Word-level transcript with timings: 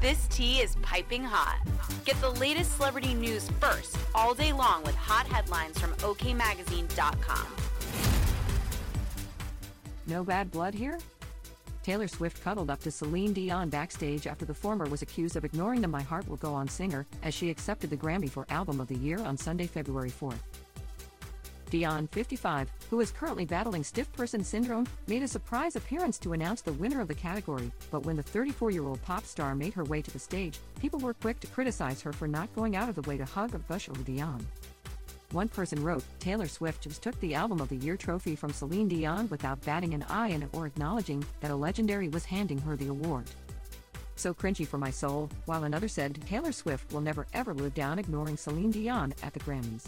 This 0.00 0.26
tea 0.28 0.60
is 0.60 0.76
piping 0.76 1.22
hot. 1.22 1.60
Get 2.06 2.18
the 2.22 2.30
latest 2.30 2.76
celebrity 2.76 3.12
news 3.12 3.50
first 3.60 3.98
all 4.14 4.32
day 4.32 4.50
long 4.50 4.82
with 4.82 4.94
hot 4.94 5.26
headlines 5.26 5.78
from 5.78 5.92
OKMagazine.com. 5.96 7.46
No 10.06 10.24
bad 10.24 10.50
blood 10.50 10.72
here? 10.72 10.98
Taylor 11.82 12.08
Swift 12.08 12.42
cuddled 12.42 12.70
up 12.70 12.80
to 12.80 12.90
Celine 12.90 13.34
Dion 13.34 13.68
backstage 13.68 14.26
after 14.26 14.46
the 14.46 14.54
former 14.54 14.86
was 14.86 15.02
accused 15.02 15.36
of 15.36 15.44
ignoring 15.44 15.82
the 15.82 15.88
My 15.88 16.02
Heart 16.02 16.28
Will 16.28 16.36
Go 16.36 16.54
On 16.54 16.66
singer 16.66 17.06
as 17.22 17.34
she 17.34 17.50
accepted 17.50 17.90
the 17.90 17.96
Grammy 17.96 18.30
for 18.30 18.46
Album 18.48 18.80
of 18.80 18.88
the 18.88 18.96
Year 18.96 19.18
on 19.18 19.36
Sunday, 19.36 19.66
February 19.66 20.10
4th. 20.10 20.59
Dion, 21.70 22.08
55, 22.08 22.68
who 22.90 23.00
is 23.00 23.12
currently 23.12 23.44
battling 23.44 23.84
stiff 23.84 24.12
person 24.12 24.42
syndrome, 24.42 24.88
made 25.06 25.22
a 25.22 25.28
surprise 25.28 25.76
appearance 25.76 26.18
to 26.18 26.32
announce 26.32 26.62
the 26.62 26.72
winner 26.72 27.00
of 27.00 27.06
the 27.06 27.14
category, 27.14 27.70
but 27.92 28.04
when 28.04 28.16
the 28.16 28.22
34 28.22 28.72
year 28.72 28.84
old 28.84 29.00
pop 29.02 29.24
star 29.24 29.54
made 29.54 29.72
her 29.74 29.84
way 29.84 30.02
to 30.02 30.10
the 30.10 30.18
stage, 30.18 30.58
people 30.80 30.98
were 30.98 31.14
quick 31.14 31.38
to 31.40 31.46
criticize 31.46 32.02
her 32.02 32.12
for 32.12 32.26
not 32.26 32.54
going 32.56 32.74
out 32.74 32.88
of 32.88 32.96
the 32.96 33.08
way 33.08 33.16
to 33.16 33.24
hug 33.24 33.54
or 33.54 33.58
gush 33.60 33.88
over 33.88 34.02
Dion. 34.02 34.44
One 35.30 35.48
person 35.48 35.80
wrote, 35.84 36.02
Taylor 36.18 36.48
Swift 36.48 36.82
just 36.82 37.02
took 37.02 37.18
the 37.20 37.36
Album 37.36 37.60
of 37.60 37.68
the 37.68 37.76
Year 37.76 37.96
trophy 37.96 38.34
from 38.34 38.52
Celine 38.52 38.88
Dion 38.88 39.28
without 39.28 39.64
batting 39.64 39.94
an 39.94 40.04
eye 40.08 40.28
and 40.28 40.48
or 40.52 40.66
acknowledging 40.66 41.24
that 41.38 41.52
a 41.52 41.56
legendary 41.56 42.08
was 42.08 42.24
handing 42.24 42.58
her 42.58 42.74
the 42.74 42.88
award. 42.88 43.30
So 44.16 44.34
cringy 44.34 44.66
for 44.66 44.76
my 44.76 44.90
soul, 44.90 45.30
while 45.46 45.62
another 45.62 45.86
said 45.86 46.20
Taylor 46.26 46.50
Swift 46.50 46.92
will 46.92 47.00
never 47.00 47.28
ever 47.32 47.54
live 47.54 47.74
down 47.74 48.00
ignoring 48.00 48.36
Celine 48.36 48.72
Dion 48.72 49.14
at 49.22 49.32
the 49.32 49.40
Grammys. 49.40 49.86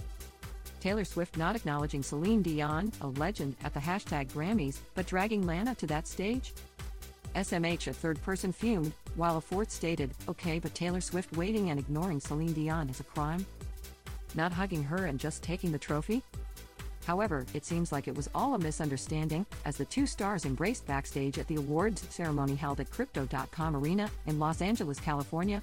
Taylor 0.83 1.05
Swift 1.05 1.37
not 1.37 1.55
acknowledging 1.55 2.03
Celine 2.03 2.43
Dion, 2.43 2.91
a 3.03 3.07
legend, 3.07 3.55
at 3.63 3.73
the 3.73 3.79
hashtag 3.79 4.33
Grammys, 4.33 4.79
but 4.97 5.07
dragging 5.07 5.47
Lana 5.47 5.77
to 5.77 5.87
that 5.87 6.09
stage? 6.09 6.53
SMH, 7.37 7.87
a 7.87 7.93
third 7.93 8.21
person, 8.21 8.51
fumed, 8.51 8.93
while 9.15 9.37
a 9.37 9.41
fourth 9.41 9.71
stated, 9.71 10.11
okay, 10.29 10.59
but 10.59 10.75
Taylor 10.75 11.01
Swift 11.01 11.37
waiting 11.37 11.71
and 11.71 11.79
ignoring 11.79 12.19
Celine 12.19 12.53
Dion 12.53 12.91
is 12.91 12.99
a 12.99 13.05
crime? 13.05 13.47
Not 14.35 14.53
hugging 14.53 14.83
her 14.83 15.07
and 15.07 15.21
just 15.21 15.41
taking 15.41 15.71
the 15.71 15.79
trophy? 15.79 16.21
However, 17.07 17.47
it 17.55 17.65
seems 17.65 17.93
like 17.93 18.09
it 18.09 18.17
was 18.17 18.29
all 18.35 18.57
a 18.57 18.59
misunderstanding, 18.59 19.47
as 19.65 19.77
the 19.77 19.85
two 19.85 20.05
stars 20.05 20.47
embraced 20.47 20.85
backstage 20.89 21.39
at 21.39 21.47
the 21.47 21.57
awards 21.57 22.05
ceremony 22.11 22.57
held 22.57 22.81
at 22.81 22.91
Crypto.com 22.91 23.77
Arena 23.77 24.11
in 24.27 24.41
Los 24.41 24.61
Angeles, 24.61 24.99
California. 24.99 25.63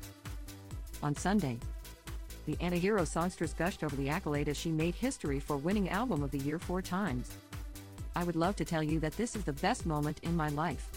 On 1.03 1.13
Sunday, 1.13 1.59
the 2.49 2.65
antihero 2.65 3.05
songstress 3.05 3.53
gushed 3.53 3.83
over 3.83 3.95
the 3.95 4.09
accolade 4.09 4.49
as 4.49 4.57
she 4.57 4.71
made 4.71 4.95
history 4.95 5.39
for 5.39 5.55
winning 5.55 5.87
Album 5.89 6.23
of 6.23 6.31
the 6.31 6.39
Year 6.39 6.57
four 6.57 6.81
times. 6.81 7.29
I 8.15 8.23
would 8.23 8.35
love 8.35 8.55
to 8.55 8.65
tell 8.65 8.81
you 8.81 8.99
that 9.01 9.15
this 9.17 9.35
is 9.35 9.43
the 9.43 9.53
best 9.53 9.85
moment 9.85 10.19
in 10.23 10.35
my 10.35 10.49
life. 10.49 10.89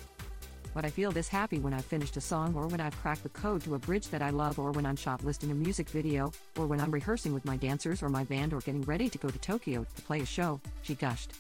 But 0.73 0.86
I 0.86 0.91
feel 0.91 1.12
this 1.12 1.28
happy 1.28 1.58
when 1.58 1.75
I've 1.75 1.84
finished 1.84 2.17
a 2.17 2.23
song, 2.23 2.55
or 2.55 2.69
when 2.69 2.80
I've 2.80 2.98
cracked 3.03 3.23
the 3.23 3.28
code 3.28 3.61
to 3.64 3.75
a 3.75 3.78
bridge 3.78 4.08
that 4.08 4.23
I 4.23 4.30
love, 4.30 4.58
or 4.58 4.70
when 4.70 4.86
I'm 4.86 4.97
shot 4.97 5.23
listing 5.25 5.50
a 5.50 5.55
music 5.55 5.91
video, 5.91 6.33
or 6.56 6.67
when 6.67 6.80
I'm 6.80 6.91
rehearsing 6.91 7.34
with 7.34 7.45
my 7.45 7.58
dancers 7.58 8.03
or 8.03 8.08
my 8.08 8.25
band, 8.25 8.55
or 8.55 8.61
getting 8.61 8.80
ready 8.83 9.11
to 9.11 9.19
go 9.19 9.28
to 9.28 9.39
Tokyo 9.39 9.84
to 9.95 10.03
play 10.03 10.20
a 10.20 10.27
show, 10.27 10.58
she 10.80 10.95
gushed. 10.95 11.34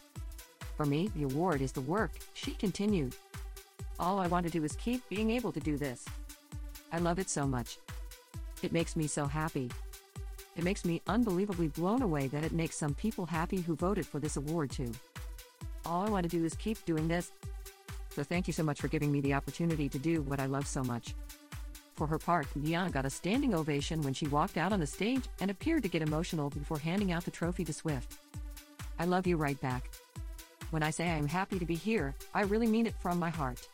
For 0.76 0.84
me, 0.84 1.10
the 1.16 1.22
award 1.22 1.62
is 1.62 1.72
the 1.72 1.80
work, 1.80 2.10
she 2.34 2.50
continued. 2.50 3.16
All 3.98 4.18
I 4.18 4.26
want 4.26 4.44
to 4.44 4.52
do 4.52 4.62
is 4.62 4.76
keep 4.76 5.08
being 5.08 5.30
able 5.30 5.52
to 5.52 5.60
do 5.60 5.78
this. 5.78 6.04
I 6.92 6.98
love 6.98 7.18
it 7.18 7.30
so 7.30 7.46
much. 7.46 7.78
It 8.62 8.72
makes 8.72 8.94
me 8.94 9.06
so 9.06 9.24
happy. 9.24 9.70
It 10.56 10.64
makes 10.64 10.84
me 10.84 11.00
unbelievably 11.06 11.68
blown 11.68 12.02
away 12.02 12.28
that 12.28 12.44
it 12.44 12.52
makes 12.52 12.76
some 12.76 12.94
people 12.94 13.26
happy 13.26 13.60
who 13.60 13.74
voted 13.74 14.06
for 14.06 14.18
this 14.18 14.36
award 14.36 14.70
too. 14.70 14.92
All 15.86 16.06
I 16.06 16.10
want 16.10 16.24
to 16.24 16.36
do 16.36 16.44
is 16.44 16.54
keep 16.54 16.84
doing 16.84 17.08
this. 17.08 17.32
So 18.10 18.22
thank 18.22 18.46
you 18.46 18.52
so 18.52 18.62
much 18.62 18.80
for 18.80 18.88
giving 18.88 19.10
me 19.10 19.20
the 19.20 19.34
opportunity 19.34 19.88
to 19.88 19.98
do 19.98 20.22
what 20.22 20.40
I 20.40 20.46
love 20.46 20.66
so 20.66 20.84
much. 20.84 21.14
For 21.94 22.06
her 22.06 22.18
part, 22.18 22.46
Dion 22.62 22.90
got 22.90 23.06
a 23.06 23.10
standing 23.10 23.54
ovation 23.54 24.02
when 24.02 24.14
she 24.14 24.26
walked 24.26 24.56
out 24.56 24.72
on 24.72 24.80
the 24.80 24.86
stage 24.86 25.24
and 25.40 25.50
appeared 25.50 25.82
to 25.84 25.88
get 25.88 26.02
emotional 26.02 26.50
before 26.50 26.78
handing 26.78 27.12
out 27.12 27.24
the 27.24 27.30
trophy 27.30 27.64
to 27.64 27.72
Swift. 27.72 28.18
I 28.98 29.04
love 29.04 29.26
you 29.26 29.36
right 29.36 29.60
back. 29.60 29.90
When 30.70 30.82
I 30.82 30.90
say 30.90 31.04
I 31.04 31.16
am 31.16 31.28
happy 31.28 31.58
to 31.58 31.66
be 31.66 31.74
here, 31.74 32.14
I 32.34 32.42
really 32.42 32.66
mean 32.66 32.86
it 32.86 32.94
from 33.00 33.18
my 33.18 33.30
heart. 33.30 33.66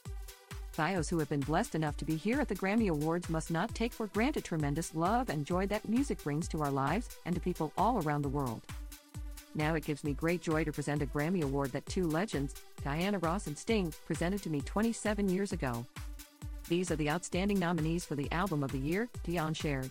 Those 0.79 1.09
who 1.09 1.19
have 1.19 1.29
been 1.29 1.41
blessed 1.41 1.75
enough 1.75 1.97
to 1.97 2.05
be 2.05 2.15
here 2.15 2.41
at 2.41 2.47
the 2.47 2.55
Grammy 2.55 2.89
Awards 2.89 3.29
must 3.29 3.51
not 3.51 3.75
take 3.75 3.93
for 3.93 4.07
granted 4.07 4.45
tremendous 4.45 4.95
love 4.95 5.29
and 5.29 5.45
joy 5.45 5.67
that 5.67 5.89
music 5.89 6.23
brings 6.23 6.47
to 6.49 6.63
our 6.63 6.71
lives 6.71 7.19
and 7.27 7.35
to 7.35 7.41
people 7.41 7.73
all 7.77 8.01
around 8.05 8.23
the 8.23 8.29
world. 8.29 8.63
Now 9.57 9.75
it 9.75 9.85
gives 9.85 10.05
me 10.05 10.15
great 10.15 10.41
joy 10.41 10.63
to 10.63 10.71
present 10.71 11.03
a 11.03 11.07
Grammy 11.07 11.43
Award 11.43 11.73
that 11.73 11.85
two 11.87 12.07
legends, 12.07 12.55
Diana 12.85 13.19
Ross 13.19 13.49
and 13.49 13.59
Sting, 13.59 13.93
presented 14.07 14.41
to 14.45 14.51
me 14.51 14.61
27 14.61 15.29
years 15.29 15.53
ago. 15.53 15.85
These 16.69 16.93
are 16.93 16.97
the 16.97 17.11
outstanding 17.11 17.59
nominees 17.59 18.05
for 18.05 18.15
the 18.15 18.31
Album 18.31 18.63
of 18.63 18.71
the 18.71 18.79
Year, 18.79 19.09
Dion 19.25 19.55
shared. 19.55 19.91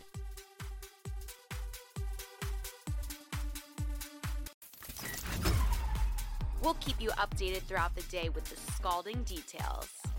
We'll 6.62 6.76
keep 6.76 7.02
you 7.02 7.10
updated 7.10 7.64
throughout 7.64 7.94
the 7.94 8.04
day 8.04 8.30
with 8.30 8.46
the 8.46 8.72
scalding 8.72 9.24
details. 9.24 9.90